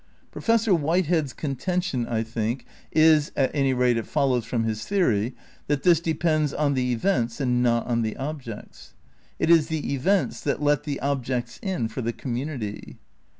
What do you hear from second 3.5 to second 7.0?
any rate it follows from his theory) that this depends on the